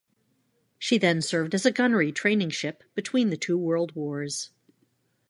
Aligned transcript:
She 0.79 0.97
then 0.97 1.21
served 1.21 1.53
as 1.53 1.63
a 1.63 1.69
gunnery 1.69 2.11
training 2.11 2.49
ship 2.49 2.83
between 2.95 3.29
the 3.29 3.37
two 3.37 3.55
world 3.55 3.95
wars. 3.95 4.49